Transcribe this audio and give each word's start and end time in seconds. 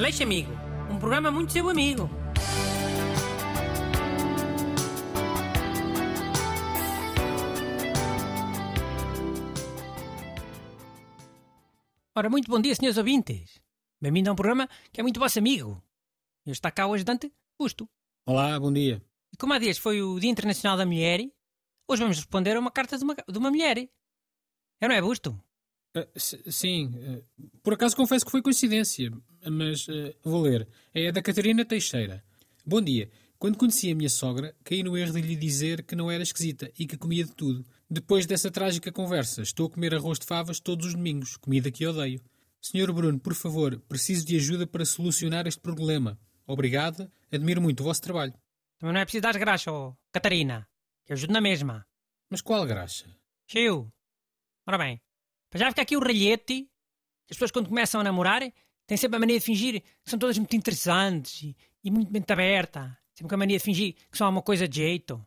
Aleixo 0.00 0.22
Amigo, 0.22 0.50
um 0.90 0.98
programa 0.98 1.30
muito 1.30 1.52
seu 1.52 1.68
amigo. 1.68 2.08
Ora, 12.14 12.28
muito 12.28 12.50
bom 12.50 12.60
dia, 12.60 12.74
senhores 12.74 12.98
ouvintes. 12.98 13.60
Bem-vindo 14.00 14.30
a 14.30 14.32
um 14.32 14.36
programa 14.36 14.68
que 14.92 15.00
é 15.00 15.02
muito 15.02 15.20
vosso 15.20 15.38
amigo. 15.38 15.82
Eu 16.44 16.52
está 16.52 16.70
cá 16.70 16.86
o 16.86 16.94
ajudante 16.94 17.32
Busto. 17.58 17.88
Olá, 18.26 18.58
bom 18.58 18.72
dia. 18.72 19.02
E 19.32 19.36
como 19.36 19.52
há 19.52 19.58
dias 19.58 19.78
foi 19.78 20.02
o 20.02 20.18
Dia 20.18 20.30
Internacional 20.30 20.76
da 20.76 20.84
Mulher, 20.86 21.20
hoje 21.88 22.02
vamos 22.02 22.16
responder 22.16 22.56
a 22.56 22.60
uma 22.60 22.70
carta 22.70 22.98
de 22.98 23.04
uma, 23.04 23.14
de 23.14 23.38
uma 23.38 23.50
mulher. 23.50 23.78
É, 24.80 24.88
não 24.88 24.94
é, 24.94 25.00
Busto? 25.00 25.40
Ah, 25.94 26.06
s- 26.14 26.42
sim, 26.50 26.90
ah, 26.96 27.22
por 27.62 27.74
acaso 27.74 27.96
confesso 27.96 28.24
que 28.24 28.30
foi 28.30 28.42
coincidência, 28.42 29.10
mas 29.48 29.86
ah, 29.88 30.14
vou 30.22 30.42
ler. 30.42 30.66
É 30.92 31.12
da 31.12 31.22
Catarina 31.22 31.64
Teixeira. 31.64 32.22
Bom 32.66 32.80
dia. 32.80 33.10
Quando 33.38 33.56
conheci 33.56 33.90
a 33.90 33.94
minha 33.94 34.10
sogra, 34.10 34.54
caí 34.62 34.82
no 34.82 34.98
erro 34.98 35.14
de 35.14 35.22
lhe 35.22 35.34
dizer 35.34 35.82
que 35.84 35.96
não 35.96 36.10
era 36.10 36.22
esquisita 36.22 36.70
e 36.78 36.86
que 36.86 36.98
comia 36.98 37.24
de 37.24 37.32
tudo. 37.32 37.64
Depois 37.88 38.26
dessa 38.26 38.50
trágica 38.50 38.92
conversa, 38.92 39.40
estou 39.40 39.66
a 39.66 39.70
comer 39.70 39.94
arroz 39.94 40.18
de 40.18 40.26
favas 40.26 40.60
todos 40.60 40.88
os 40.88 40.94
domingos, 40.94 41.38
comida 41.38 41.70
que 41.70 41.86
odeio. 41.86 42.20
Senhor 42.60 42.92
Bruno, 42.92 43.18
por 43.18 43.34
favor, 43.34 43.80
preciso 43.88 44.26
de 44.26 44.36
ajuda 44.36 44.66
para 44.66 44.84
solucionar 44.84 45.46
este 45.46 45.60
problema. 45.60 46.20
Obrigada, 46.46 47.10
admiro 47.32 47.62
muito 47.62 47.80
o 47.80 47.84
vosso 47.84 48.02
trabalho. 48.02 48.34
Também 48.78 48.92
não 48.92 49.00
é 49.00 49.04
preciso 49.06 49.22
dar 49.22 49.38
graxa, 49.38 49.72
oh, 49.72 49.96
Catarina. 50.12 50.68
Que 51.06 51.14
ajudo 51.14 51.32
na 51.32 51.40
mesma. 51.40 51.86
Mas 52.28 52.42
qual 52.42 52.66
graxa? 52.66 53.06
Cheio. 53.46 53.90
Ora 54.66 54.76
bem, 54.76 55.00
para 55.48 55.60
já 55.60 55.70
fica 55.70 55.80
aqui 55.82 55.96
o 55.96 56.00
ralhete. 56.00 56.68
As 57.30 57.36
pessoas 57.36 57.50
quando 57.50 57.68
começam 57.68 58.00
a 58.00 58.04
namorar 58.04 58.42
têm 58.90 58.96
sempre 58.96 59.18
a 59.18 59.20
mania 59.20 59.38
de 59.38 59.44
fingir 59.44 59.80
que 59.80 60.10
são 60.10 60.18
todas 60.18 60.36
muito 60.36 60.56
interessantes 60.56 61.42
e, 61.44 61.56
e 61.84 61.92
muito 61.92 62.12
mente 62.12 62.32
aberta. 62.32 62.98
Sempre 63.14 63.28
com 63.28 63.34
a 63.36 63.38
mania 63.38 63.56
de 63.56 63.62
fingir 63.62 63.94
que 64.10 64.18
são 64.18 64.26
alguma 64.26 64.42
coisa 64.42 64.66
de 64.66 64.78
jeito. 64.78 65.24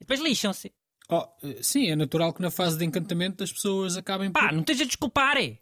E 0.00 0.04
depois 0.04 0.18
lixam-se. 0.18 0.72
Oh, 1.10 1.28
sim, 1.60 1.90
é 1.90 1.94
natural 1.96 2.32
que 2.32 2.40
na 2.40 2.50
fase 2.50 2.78
de 2.78 2.86
encantamento 2.86 3.44
as 3.44 3.52
pessoas 3.52 3.98
acabem 3.98 4.32
por... 4.32 4.40
Pá, 4.40 4.50
não 4.50 4.60
esteja 4.60 4.84
a 4.84 4.86
desculpar. 4.86 5.36
é. 5.36 5.58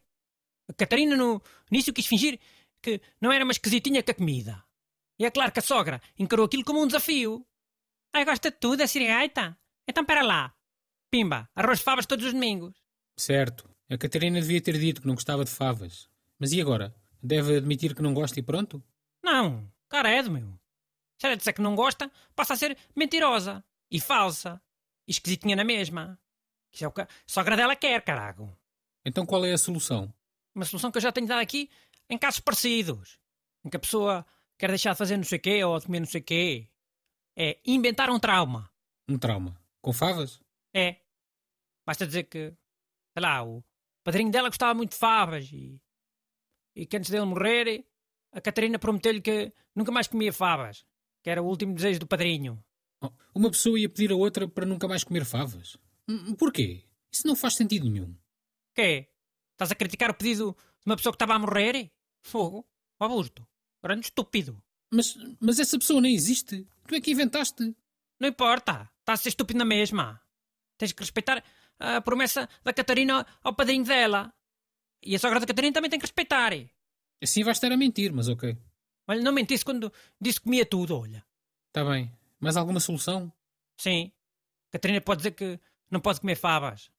A 0.68 0.72
Catarina 0.74 1.16
no 1.16 1.42
início 1.72 1.92
quis 1.92 2.06
fingir 2.06 2.38
que 2.80 3.00
não 3.20 3.32
era 3.32 3.42
uma 3.42 3.50
esquisitinha 3.50 4.00
com 4.00 4.12
a 4.12 4.14
comida. 4.14 4.62
E 5.18 5.24
é 5.24 5.30
claro 5.32 5.50
que 5.50 5.58
a 5.58 5.62
sogra 5.62 6.00
encarou 6.16 6.46
aquilo 6.46 6.62
como 6.62 6.80
um 6.80 6.86
desafio. 6.86 7.44
Ai, 8.14 8.24
gosta 8.24 8.52
de 8.52 8.58
tudo, 8.58 8.80
a 8.80 8.86
sirigaita? 8.86 9.58
Então 9.88 10.04
pera 10.04 10.22
lá. 10.22 10.54
Pimba, 11.10 11.50
arroz 11.56 11.78
de 11.78 11.84
favas 11.84 12.06
todos 12.06 12.26
os 12.26 12.32
domingos. 12.32 12.76
Certo. 13.16 13.68
A 13.90 13.98
Catarina 13.98 14.40
devia 14.40 14.60
ter 14.60 14.78
dito 14.78 15.00
que 15.00 15.06
não 15.08 15.16
gostava 15.16 15.44
de 15.44 15.50
favas. 15.50 16.08
Mas 16.38 16.52
e 16.52 16.60
agora? 16.60 16.94
Deve 17.22 17.56
admitir 17.56 17.94
que 17.94 18.02
não 18.02 18.14
gosta 18.14 18.38
e 18.38 18.42
pronto? 18.42 18.82
Não, 19.22 19.70
caredo, 19.88 20.30
meu. 20.30 20.58
Se 21.18 21.26
ela 21.26 21.36
disser 21.36 21.54
que 21.54 21.60
não 21.60 21.74
gosta, 21.74 22.10
passa 22.34 22.54
a 22.54 22.56
ser 22.56 22.76
mentirosa 22.96 23.62
e 23.90 24.00
falsa 24.00 24.60
e 25.06 25.10
esquisitinha 25.10 25.54
na 25.54 25.64
mesma. 25.64 26.18
Isso 26.72 26.84
é 26.84 26.88
o 26.88 26.92
que 26.92 27.02
a 27.02 27.08
sogra 27.26 27.56
dela 27.56 27.76
quer, 27.76 28.02
carago. 28.02 28.56
Então 29.04 29.26
qual 29.26 29.44
é 29.44 29.52
a 29.52 29.58
solução? 29.58 30.12
Uma 30.54 30.64
solução 30.64 30.90
que 30.90 30.98
eu 30.98 31.02
já 31.02 31.12
tenho 31.12 31.26
dado 31.26 31.40
aqui 31.40 31.70
em 32.08 32.16
casos 32.16 32.40
parecidos. 32.40 33.18
Em 33.64 33.68
que 33.68 33.76
a 33.76 33.80
pessoa 33.80 34.26
quer 34.58 34.68
deixar 34.68 34.92
de 34.92 34.98
fazer 34.98 35.16
não 35.16 35.24
sei 35.24 35.38
o 35.38 35.42
quê 35.42 35.64
ou 35.64 35.78
de 35.78 35.86
comer 35.86 36.00
não 36.00 36.06
sei 36.06 36.20
o 36.20 36.24
quê. 36.24 36.68
É 37.36 37.58
inventar 37.66 38.08
um 38.10 38.18
trauma. 38.18 38.70
Um 39.08 39.18
trauma. 39.18 39.60
Com 39.82 39.92
favas? 39.92 40.40
É. 40.74 40.96
Basta 41.86 42.06
dizer 42.06 42.24
que, 42.24 42.54
sei 43.12 43.22
lá, 43.22 43.42
o 43.42 43.62
padrinho 44.04 44.30
dela 44.30 44.48
gostava 44.48 44.74
muito 44.74 44.92
de 44.92 44.98
favas 44.98 45.50
e, 45.52 45.80
e 46.74 46.86
que 46.86 46.96
antes 46.96 47.10
dele 47.10 47.24
morrer, 47.24 47.84
a 48.32 48.40
Catarina 48.40 48.78
prometeu-lhe 48.78 49.20
que 49.20 49.52
nunca 49.74 49.90
mais 49.92 50.06
comia 50.06 50.32
favas. 50.32 50.84
Que 51.22 51.30
era 51.30 51.42
o 51.42 51.46
último 51.46 51.74
desejo 51.74 52.00
do 52.00 52.06
padrinho. 52.06 52.62
Oh, 53.02 53.10
uma 53.34 53.50
pessoa 53.50 53.78
ia 53.78 53.88
pedir 53.88 54.10
a 54.12 54.16
outra 54.16 54.48
para 54.48 54.64
nunca 54.66 54.88
mais 54.88 55.04
comer 55.04 55.24
favas? 55.24 55.76
Hum, 56.08 56.34
Porquê? 56.34 56.84
Isso 57.12 57.26
não 57.26 57.36
faz 57.36 57.54
sentido 57.54 57.88
nenhum. 57.88 58.14
Quê? 58.74 59.08
Estás 59.52 59.70
a 59.70 59.74
criticar 59.74 60.10
o 60.10 60.14
pedido 60.14 60.56
de 60.80 60.86
uma 60.86 60.96
pessoa 60.96 61.12
que 61.12 61.16
estava 61.16 61.34
a 61.34 61.38
morrer? 61.38 61.90
Fogo? 62.22 62.66
Ó 62.98 63.08
busto. 63.08 63.46
Grande 63.82 64.06
estúpido. 64.06 64.62
Mas, 64.90 65.16
mas 65.40 65.58
essa 65.58 65.78
pessoa 65.78 66.00
nem 66.00 66.14
existe. 66.14 66.66
Tu 66.86 66.94
é 66.94 67.00
que 67.00 67.10
inventaste. 67.10 67.74
Não 68.18 68.28
importa. 68.28 68.90
Estás 69.00 69.20
a 69.20 69.22
ser 69.22 69.28
estúpido 69.30 69.58
na 69.58 69.64
mesma. 69.64 70.20
Tens 70.78 70.92
que 70.92 71.02
respeitar 71.02 71.42
a 71.78 72.00
promessa 72.00 72.48
da 72.62 72.72
Catarina 72.72 73.26
ao 73.42 73.54
padrinho 73.54 73.84
dela. 73.84 74.32
E 75.02 75.14
a 75.14 75.18
sogra 75.18 75.40
da 75.40 75.46
Catarina 75.46 75.72
também 75.72 75.90
tem 75.90 75.98
que 75.98 76.04
respeitar. 76.04 76.52
Assim 77.22 77.42
vais 77.42 77.56
estar 77.56 77.72
a 77.72 77.76
mentir, 77.76 78.12
mas 78.12 78.28
ok. 78.28 78.56
Olha, 79.08 79.22
não 79.22 79.32
mentisse 79.32 79.64
quando 79.64 79.92
disse 80.20 80.38
que 80.38 80.44
comia 80.44 80.64
tudo, 80.64 80.98
olha. 80.98 81.24
Está 81.68 81.84
bem. 81.84 82.10
Mais 82.38 82.56
alguma 82.56 82.80
solução? 82.80 83.32
Sim. 83.76 84.12
Catarina 84.70 85.00
pode 85.00 85.18
dizer 85.18 85.32
que 85.32 85.58
não 85.90 86.00
pode 86.00 86.20
comer 86.20 86.36
favas. 86.36 86.90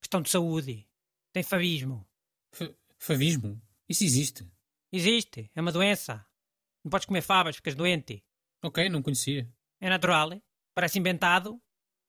Questão 0.00 0.20
de 0.20 0.30
saúde. 0.30 0.86
Tem 1.32 1.42
favismo. 1.42 2.06
F 2.52 2.74
favismo? 2.98 3.60
Isso 3.88 4.04
existe. 4.04 4.46
Existe. 4.92 5.50
É 5.54 5.60
uma 5.60 5.72
doença. 5.72 6.26
Não 6.84 6.90
podes 6.90 7.06
comer 7.06 7.22
favas, 7.22 7.56
ficas 7.56 7.74
doente. 7.74 8.22
Ok, 8.62 8.88
não 8.88 9.02
conhecia. 9.02 9.48
É 9.80 9.88
natural. 9.88 10.30
Parece 10.74 10.98
inventado. 10.98 11.60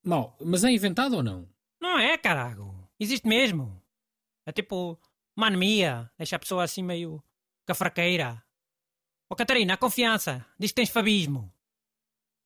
Mal, 0.03 0.37
mas 0.41 0.63
é 0.63 0.71
inventado 0.71 1.17
ou 1.17 1.23
não? 1.23 1.47
Não 1.79 1.97
é, 1.97 2.17
carago. 2.17 2.89
Existe 2.99 3.27
mesmo. 3.27 3.81
É 4.45 4.51
tipo 4.51 4.99
uma 5.35 5.47
anemia. 5.47 6.09
Deixa 6.17 6.35
a 6.35 6.39
pessoa 6.39 6.63
assim 6.63 6.83
meio 6.83 7.23
cafraqueira. 7.65 8.43
Ó 9.29 9.35
Catarina, 9.35 9.73
a 9.73 9.77
confiança. 9.77 10.45
Diz 10.59 10.71
que 10.71 10.75
tens 10.75 10.89
fabismo. 10.89 11.51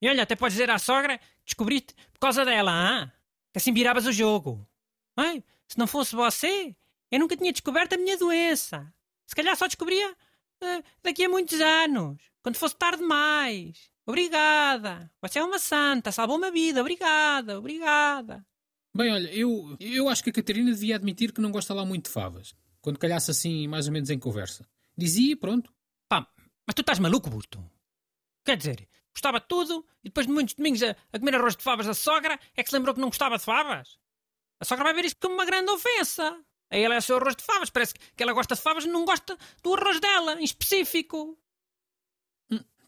E 0.01 0.07
olha, 0.07 0.23
até 0.23 0.35
podes 0.35 0.53
dizer 0.53 0.69
à 0.69 0.77
sogra 0.77 1.19
descobriste 1.43 1.93
por 2.13 2.19
causa 2.19 2.45
dela, 2.45 2.71
hã? 2.71 3.11
Que 3.51 3.57
assim 3.57 3.73
viravas 3.73 4.05
o 4.05 4.11
jogo. 4.11 4.67
Ai, 5.15 5.43
se 5.67 5.77
não 5.77 5.87
fosse 5.87 6.15
você, 6.15 6.75
eu 7.11 7.19
nunca 7.19 7.35
tinha 7.35 7.51
descoberto 7.51 7.93
a 7.93 7.97
minha 7.97 8.17
doença. 8.17 8.93
Se 9.25 9.35
calhar 9.35 9.55
só 9.55 9.65
descobria 9.65 10.15
eh, 10.61 10.83
daqui 11.01 11.25
a 11.25 11.29
muitos 11.29 11.59
anos. 11.59 12.17
Quando 12.43 12.55
fosse 12.55 12.75
tarde 12.75 12.99
demais. 13.01 13.89
Obrigada. 14.05 15.11
Você 15.21 15.39
é 15.39 15.43
uma 15.43 15.59
santa. 15.59 16.11
Salvou-me 16.11 16.47
a 16.47 16.51
vida. 16.51 16.81
Obrigada, 16.81 17.57
obrigada. 17.57 18.45
Bem, 18.95 19.11
olha, 19.11 19.29
eu, 19.33 19.75
eu 19.79 20.09
acho 20.09 20.23
que 20.23 20.29
a 20.29 20.33
Catarina 20.33 20.71
devia 20.71 20.95
admitir 20.95 21.31
que 21.31 21.41
não 21.41 21.51
gosta 21.51 21.73
lá 21.73 21.85
muito 21.85 22.05
de 22.05 22.11
favas. 22.11 22.55
Quando 22.87 22.99
calhasse 22.99 23.29
assim, 23.31 23.67
mais 23.67 23.85
ou 23.87 23.91
menos 23.91 24.09
em 24.09 24.17
conversa. 24.17 24.65
Dizia 24.97 25.33
e 25.33 25.35
pronto. 25.35 25.73
Pá, 26.07 26.25
mas 26.65 26.73
tu 26.73 26.79
estás 26.79 26.99
maluco, 26.99 27.29
Busto? 27.29 27.61
Quer 28.45 28.55
dizer, 28.55 28.87
gostava 29.13 29.41
de 29.41 29.47
tudo 29.49 29.85
e 30.01 30.07
depois 30.07 30.25
de 30.25 30.31
muitos 30.31 30.53
domingos 30.53 30.81
a, 30.81 30.95
a 31.11 31.19
comer 31.19 31.35
arroz 31.35 31.57
de 31.57 31.63
favas 31.63 31.85
da 31.85 31.93
sogra 31.93 32.39
é 32.55 32.63
que 32.63 32.69
se 32.69 32.75
lembrou 32.77 32.95
que 32.95 33.01
não 33.01 33.09
gostava 33.09 33.37
de 33.37 33.43
favas? 33.43 33.99
A 34.61 34.63
sogra 34.63 34.85
vai 34.85 34.93
ver 34.93 35.03
isto 35.03 35.19
como 35.19 35.33
uma 35.33 35.43
grande 35.43 35.69
ofensa. 35.69 36.41
A 36.71 36.77
ela 36.77 36.95
é 36.95 36.99
o 36.99 37.01
seu 37.01 37.17
arroz 37.17 37.35
de 37.35 37.43
favas. 37.43 37.69
Parece 37.69 37.93
que 37.93 38.23
ela 38.23 38.31
gosta 38.31 38.55
de 38.55 38.61
favas 38.61 38.85
e 38.85 38.87
não 38.87 39.03
gosta 39.03 39.37
do 39.61 39.73
arroz 39.73 39.99
dela, 39.99 40.39
em 40.39 40.45
específico. 40.45 41.37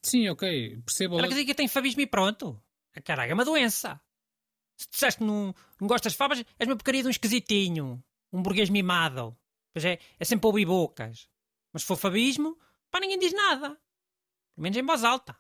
Sim, 0.02 0.30
ok, 0.30 0.82
percebo. 0.86 1.16
Ela 1.16 1.28
quer 1.28 1.34
dizer 1.34 1.46
que 1.46 1.54
tem 1.54 1.68
fabismo 1.68 2.00
e 2.00 2.08
pronto. 2.08 2.58
A 2.96 3.02
caralho, 3.02 3.32
é 3.32 3.34
uma 3.34 3.44
doença. 3.44 4.00
Se 4.78 4.88
disseste 4.90 5.18
que 5.18 5.26
não, 5.26 5.54
não 5.78 5.90
gostas 5.90 6.14
de 6.14 6.18
favas, 6.18 6.42
és 6.58 6.70
uma 6.70 6.78
porcaria 6.78 7.02
de 7.02 7.10
um 7.10 7.12
esquisitinho. 7.12 8.02
Um 8.32 8.42
burguês 8.42 8.70
mimado. 8.70 9.38
Pois 9.74 9.86
é, 9.86 10.00
é 10.20 10.26
sempre 10.26 10.48
ouvir 10.48 10.66
bocas. 10.66 11.30
Mas 11.72 11.84
se 11.84 11.88
for 11.88 11.96
fabismo, 11.96 12.58
pá, 12.90 13.00
ninguém 13.00 13.20
diz 13.20 13.34
nada. 13.34 13.70
Pelo 13.70 14.64
menos 14.64 14.78
em 14.78 14.86
voz 14.86 15.04
alta. 15.04 15.38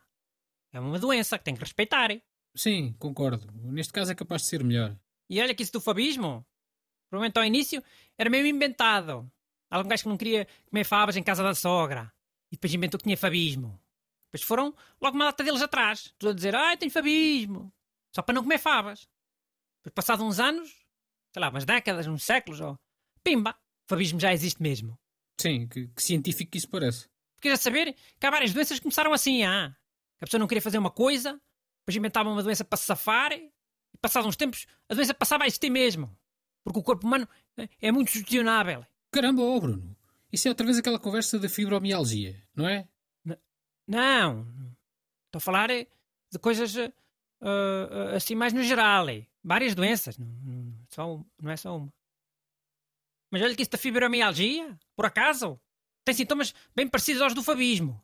É 0.72 0.80
uma 0.80 1.00
doença 1.00 1.38
que 1.38 1.46
tem 1.46 1.56
que 1.56 1.62
respeitar. 1.62 2.10
Sim, 2.56 2.94
concordo. 3.00 3.52
Neste 3.54 3.94
caso 3.94 4.12
é 4.12 4.16
capaz 4.16 4.44
de 4.44 4.48
ser 4.48 4.64
melhor. 4.64 4.96
E 5.30 5.42
olha 5.42 5.54
que 5.54 5.64
isso 5.64 5.74
do 5.74 5.82
fabismo, 5.82 6.46
provavelmente 7.10 7.38
ao 7.38 7.46
início, 7.46 7.84
era 8.18 8.30
mesmo 8.30 8.48
inventado. 8.48 9.32
Algum 9.70 9.90
gajo 9.90 10.04
que 10.04 10.10
não 10.10 10.18
queria 10.18 10.48
comer 10.70 10.84
favas 10.84 11.16
em 11.16 11.24
casa 11.24 11.44
da 11.44 11.54
sogra. 11.54 12.12
E 12.52 12.56
depois 12.56 12.74
inventou 12.74 12.98
que 12.98 13.04
tinha 13.04 13.18
fabismo. 13.18 13.80
Depois 14.32 14.44
foram 14.44 14.76
logo 15.02 15.16
uma 15.16 15.26
data 15.26 15.44
deles 15.44 15.62
atrás. 15.62 16.14
Todos 16.18 16.34
a 16.34 16.36
dizer, 16.36 16.56
ai, 16.56 16.78
tenho 16.78 16.92
fabismo. 16.92 17.72
Só 18.14 18.22
para 18.22 18.34
não 18.36 18.44
comer 18.44 18.58
favas. 18.58 19.08
Depois, 19.84 19.94
passados 19.94 20.26
uns 20.26 20.40
anos, 20.40 20.70
sei 21.34 21.40
lá, 21.40 21.50
umas 21.50 21.66
décadas, 21.66 22.08
uns 22.08 22.24
séculos, 22.24 22.60
ou... 22.60 22.80
Pimba! 23.24 23.56
Fabismo 23.90 24.20
já 24.20 24.32
existe 24.32 24.62
mesmo. 24.62 24.98
Sim, 25.42 25.68
que, 25.68 25.88
que 25.88 26.04
científico 26.04 26.52
que 26.52 26.58
isso 26.60 26.70
parece. 26.70 27.08
Porque 27.36 27.50
já 27.50 27.58
saber 27.58 27.96
que 28.20 28.26
há 28.26 28.30
várias 28.30 28.54
doenças 28.54 28.78
que 28.78 28.84
começaram 28.84 29.12
assim, 29.12 29.44
ah. 29.44 29.76
Que 30.18 30.26
a 30.26 30.28
pessoa 30.28 30.40
não 30.40 30.48
queria 30.48 30.62
fazer 30.62 30.78
uma 30.78 30.92
coisa, 30.92 31.34
depois 31.82 31.96
inventava 31.96 32.30
uma 32.30 32.44
doença 32.44 32.64
para 32.64 32.78
se 32.78 32.86
safar, 32.86 33.32
e 33.34 33.52
passados 34.00 34.28
uns 34.28 34.36
tempos 34.36 34.68
a 34.88 34.94
doença 34.94 35.14
passava 35.14 35.46
a 35.46 35.48
existir 35.48 35.70
mesmo. 35.70 36.16
Porque 36.64 36.80
o 36.80 36.84
corpo 36.84 37.08
humano 37.08 37.28
é- 37.58 37.68
é 37.82 37.92
muito 37.92 38.12
sugestionável. 38.12 38.86
Caramba, 39.12 39.42
ó 39.42 39.60
Bruno. 39.60 39.96
Isso 40.32 40.48
é 40.48 40.52
outra 40.52 40.66
vez 40.66 40.78
aquela 40.78 41.00
conversa 41.00 41.40
da 41.40 41.50
fibromialgia, 41.50 42.40
não 42.56 42.68
é? 42.68 42.88
Não. 43.88 44.42
Estou 45.26 45.38
a 45.38 45.40
falar 45.40 45.72
é, 45.72 45.88
de 46.32 46.38
coisas 46.40 46.76
eh, 46.78 46.92
eh, 47.42 48.16
assim 48.16 48.36
mais 48.36 48.54
no 48.54 48.62
geral. 48.62 49.08
Várias 49.44 49.74
doenças. 49.74 50.18
Não, 50.18 50.28
não, 50.28 50.76
só 50.90 51.26
não 51.42 51.52
é 51.52 51.58
só 51.58 51.76
uma. 51.78 51.92
Mas 53.32 53.42
olha 53.42 53.56
que 53.56 53.62
isso 53.62 53.72
da 53.72 53.78
fibromialgia, 53.78 54.78
por 54.96 55.06
acaso, 55.06 55.60
tem 56.04 56.16
sintomas 56.16 56.54
bem 56.76 56.88
parecidos 56.88 57.22
aos 57.22 57.34
do 57.34 57.44
fabismo. 57.44 58.02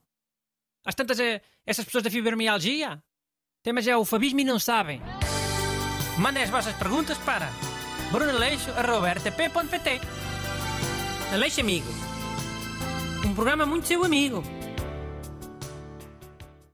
Às 0.85 0.93
tantas, 0.93 1.19
é, 1.19 1.41
essas 1.65 1.85
pessoas 1.85 2.03
da 2.03 2.11
fibromialgia 2.11 3.03
têm, 3.63 3.73
mas 3.73 3.87
é 3.87 3.97
o 3.97 4.05
fabismo 4.05 4.39
e 4.39 4.43
não 4.43 4.59
sabem. 4.59 5.01
Mandem 6.19 6.43
as 6.43 6.49
vossas 6.49 6.75
perguntas 6.75 7.17
para 7.19 7.49
brunaleixo.rtp.pt 8.11 10.01
Aleixo 11.33 11.61
Amigo. 11.61 11.87
Um 13.25 13.33
programa 13.33 13.65
muito 13.65 13.87
seu 13.87 14.03
amigo. 14.05 14.43